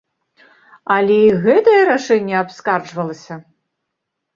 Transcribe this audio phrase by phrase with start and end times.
[0.95, 3.43] Але і гэтае рашэнне абскарджвалася!